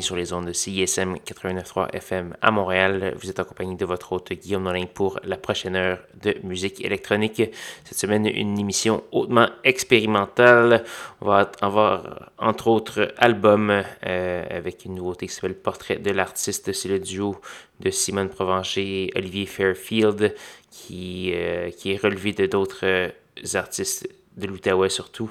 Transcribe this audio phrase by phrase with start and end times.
[0.00, 3.14] Sur les ondes de CISM 89.3 FM à Montréal.
[3.20, 7.42] Vous êtes accompagné de votre hôte Guillaume Nolin pour la prochaine heure de musique électronique.
[7.84, 10.84] Cette semaine, une émission hautement expérimentale.
[11.20, 16.72] On va avoir entre autres album euh, avec une nouveauté qui s'appelle Portrait de l'artiste.
[16.72, 17.36] C'est le duo
[17.80, 20.34] de Simone Provencher et Olivier Fairfield
[20.70, 23.12] qui, euh, qui est relevé de d'autres
[23.54, 25.30] artistes de l'Outaouais surtout.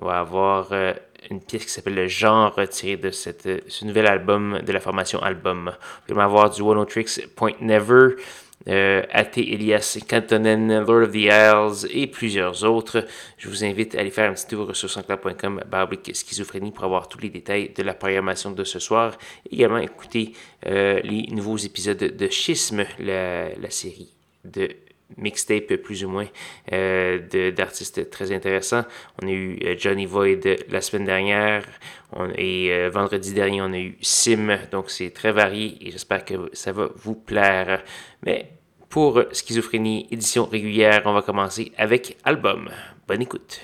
[0.00, 0.94] On va avoir euh,
[1.30, 5.20] une pièce qui s'appelle Le Genre tiré de cette, ce nouvel album de la formation
[5.22, 5.72] Album.
[5.72, 8.16] Vous pouvez avoir du One Tricks Point Never,
[8.68, 9.40] euh, A.T.
[9.52, 13.04] Elias Kantonen, Lord of the Isles et plusieurs autres.
[13.38, 15.62] Je vous invite à aller faire un petit tour sur sanscloud.com
[16.12, 19.16] schizophrénie pour avoir tous les détails de la programmation de ce soir.
[19.50, 20.32] Également écouter
[20.66, 24.12] euh, les nouveaux épisodes de Schisme, la, la série
[24.44, 24.68] de
[25.16, 26.26] mixtape plus ou moins
[26.72, 28.84] euh, d'artistes très intéressants.
[29.22, 31.64] On a eu euh, Johnny Void la semaine dernière
[32.36, 36.50] et euh, vendredi dernier on a eu Sim, donc c'est très varié et j'espère que
[36.52, 37.82] ça va vous plaire.
[38.24, 38.50] Mais
[38.88, 42.68] pour Schizophrénie édition régulière, on va commencer avec album.
[43.08, 43.60] Bonne écoute.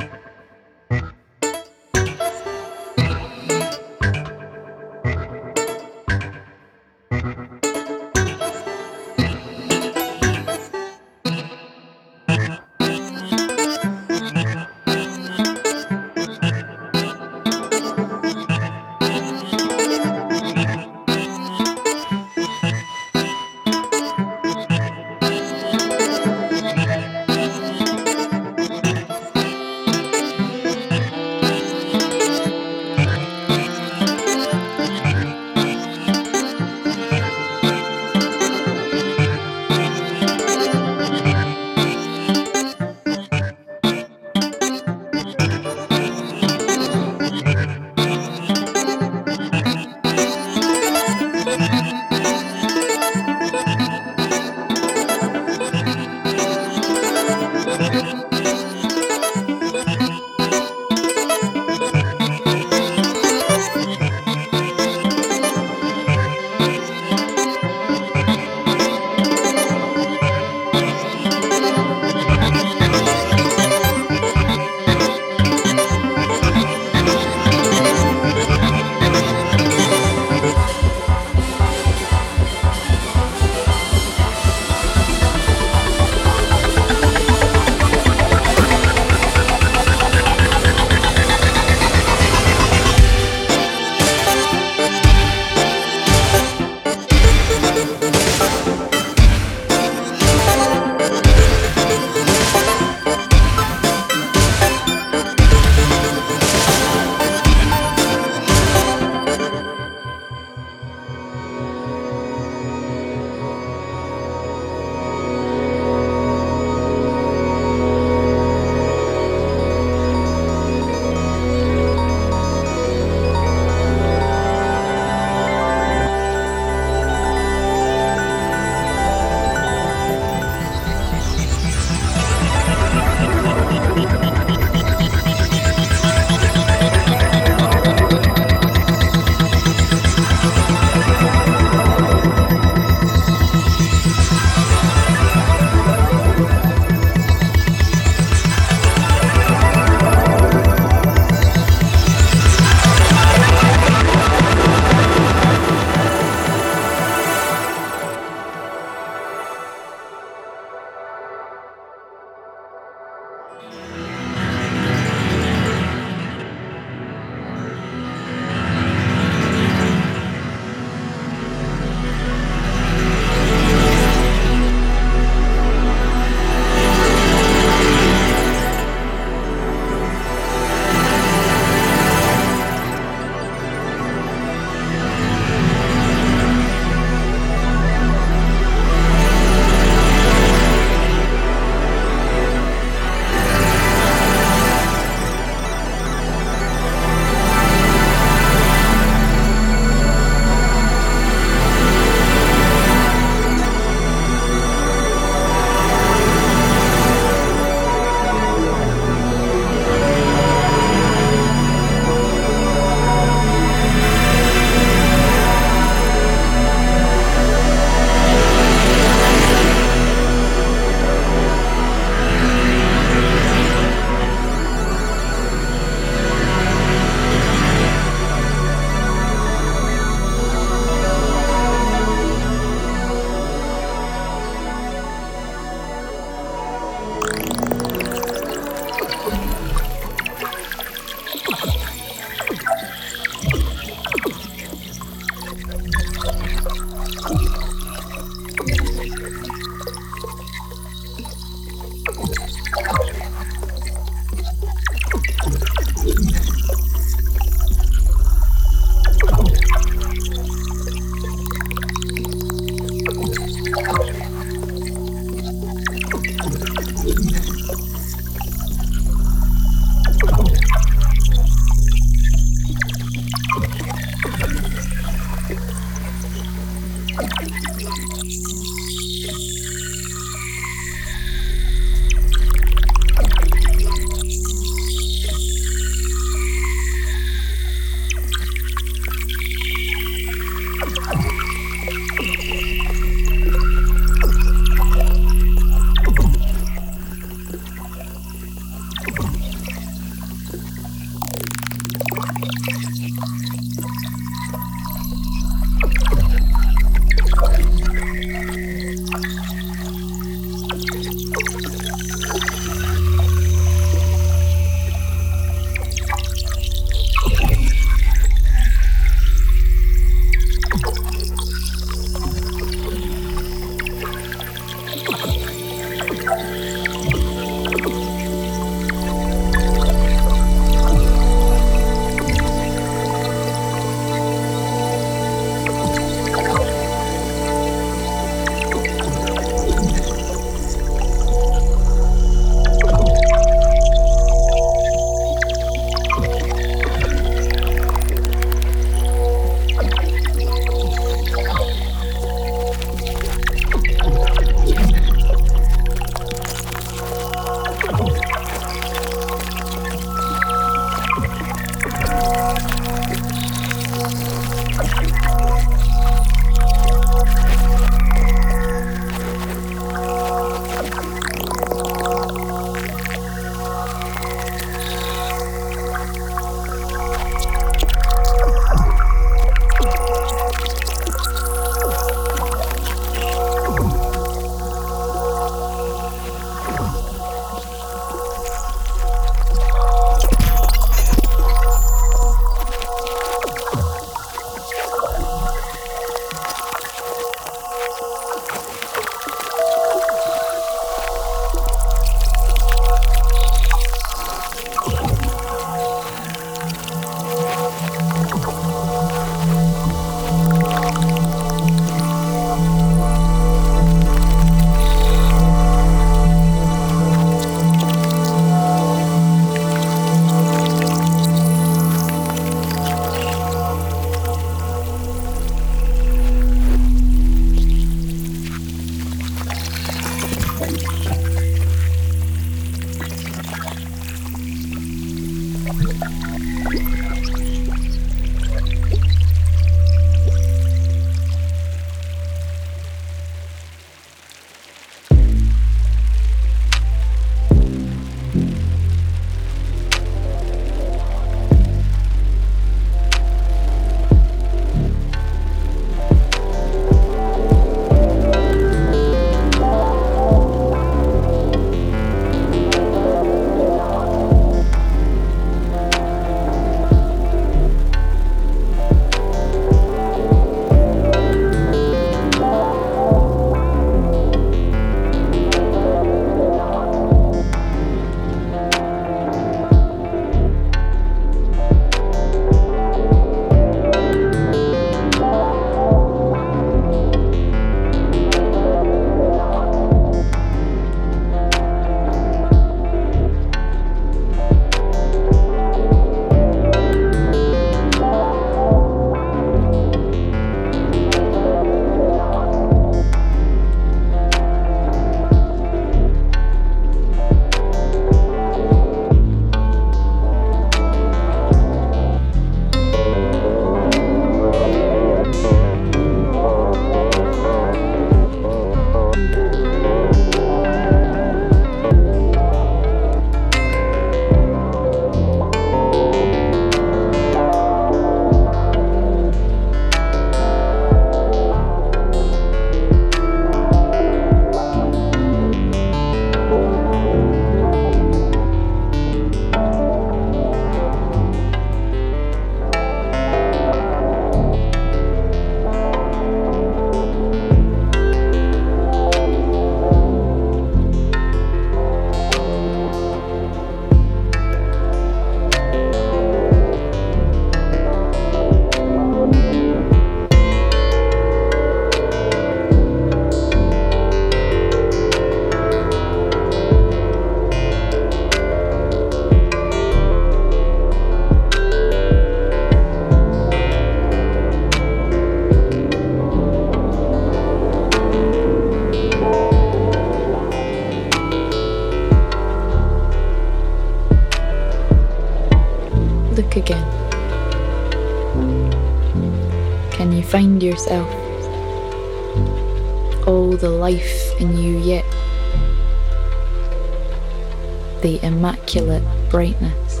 [599.32, 600.00] Brightness.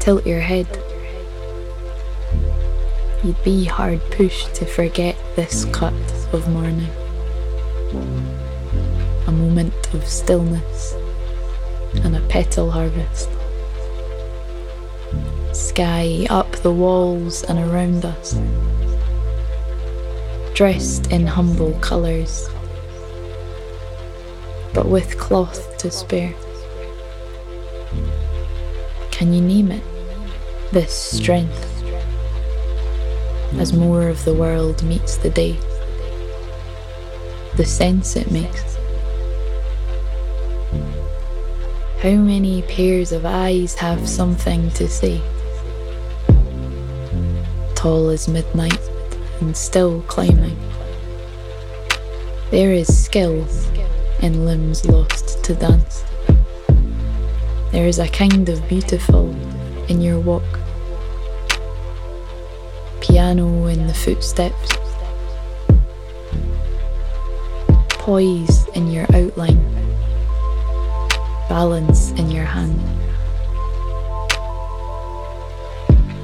[0.00, 0.66] Tilt your head.
[3.22, 5.94] You'd be hard pushed to forget this cut
[6.32, 6.90] of morning.
[9.28, 10.94] A moment of stillness
[12.02, 13.30] and a petal harvest
[15.52, 18.38] sky up the walls and around us,
[20.52, 22.48] dressed in humble colours,
[24.80, 26.32] but with cloth to spare.
[29.10, 29.82] Can you name it?
[30.72, 31.84] This strength,
[33.58, 35.58] as more of the world meets the day,
[37.58, 38.78] the sense it makes.
[42.00, 45.20] How many pairs of eyes have something to say?
[47.74, 48.80] tall as midnight
[49.40, 50.58] and still climbing.
[52.50, 53.46] There is skill
[54.22, 56.04] in limbs lost to dance.
[57.72, 59.30] There is a kind of beautiful
[59.88, 60.58] in your walk.
[63.00, 64.72] Piano in the footsteps.
[67.88, 69.62] Poise in your outline.
[71.48, 72.78] Balance in your hand.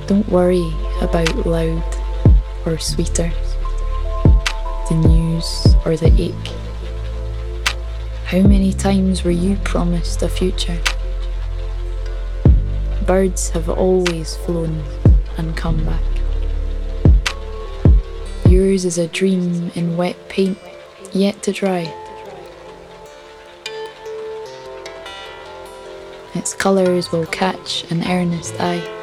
[0.07, 1.83] Don't worry about loud
[2.65, 3.31] or sweeter,
[4.89, 6.56] the news or the ache.
[8.27, 10.83] How many times were you promised a future?
[13.07, 14.83] Birds have always flown
[15.39, 16.03] and come back.
[18.49, 20.59] Yours is a dream in wet paint,
[21.13, 21.95] yet to dry.
[26.35, 28.96] Its colours will catch an earnest eye.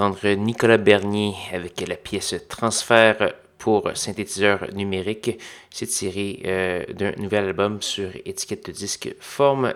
[0.00, 5.40] Nicolas Bernier avec la pièce Transfert pour synthétiseur numérique.
[5.70, 9.74] C'est tiré euh, d'un nouvel album sur étiquette de disque Forme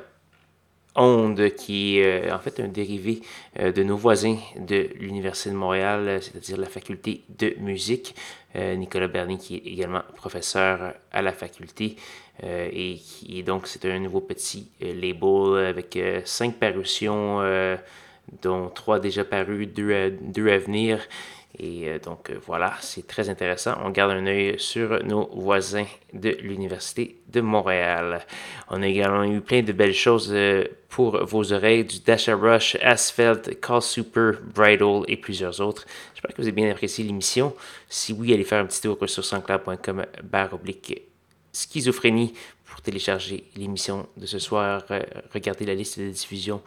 [0.94, 3.22] Onde, qui est euh, en fait un dérivé
[3.58, 8.14] euh, de nos voisins de l'Université de Montréal, c'est-à-dire la faculté de musique.
[8.54, 11.96] Nicolas Bernier, qui est également professeur à la faculté.
[12.42, 17.40] et qui donc, c'est un nouveau petit label avec cinq parutions,
[18.40, 21.00] dont trois déjà parues, deux deux à venir.
[21.58, 23.74] Et euh, donc euh, voilà, c'est très intéressant.
[23.84, 28.26] On garde un œil sur nos voisins de l'Université de Montréal.
[28.70, 32.76] On a également eu plein de belles choses euh, pour vos oreilles, du Dasha Rush,
[32.80, 35.84] Asphalt, Call Super, Bridal et plusieurs autres.
[36.14, 37.54] J'espère que vous avez bien apprécié l'émission.
[37.88, 41.02] Si oui, allez faire un petit tour sur sanscloud.com barre oblique
[41.52, 42.32] schizophrénie
[42.72, 45.02] pour télécharger l'émission de ce soir, euh,
[45.34, 46.62] regarder la liste de diffusion,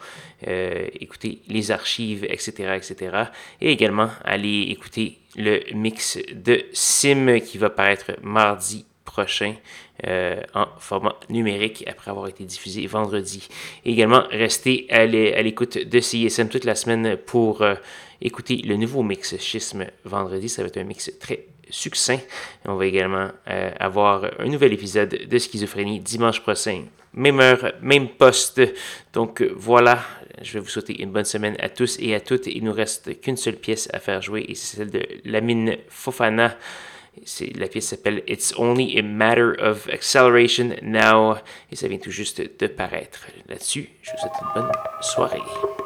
[0.46, 3.24] euh, écouter les archives, etc., etc.
[3.60, 9.56] Et également aller écouter le mix de Sim qui va paraître mardi prochain
[10.06, 13.48] euh, en format numérique après avoir été diffusé vendredi.
[13.84, 17.64] Et également, restez à l'écoute de CISM toute la semaine pour
[18.20, 20.48] écouter le nouveau mix Schisme vendredi.
[20.48, 22.20] Ça va être un mix très succinct.
[22.64, 26.84] On va également euh, avoir un nouvel épisode de Schizophrénie dimanche prochain.
[27.14, 28.60] Même heure, même poste.
[29.12, 30.00] Donc voilà,
[30.42, 32.46] je vais vous souhaiter une bonne semaine à tous et à toutes.
[32.46, 36.56] Il nous reste qu'une seule pièce à faire jouer et c'est celle de Lamine Fofana.
[37.54, 41.36] La pièce s'appelle It's Only a Matter of Acceleration Now
[41.72, 43.26] et ça vient tout juste de paraître.
[43.48, 45.85] Là-dessus, je vous souhaite une bonne soirée.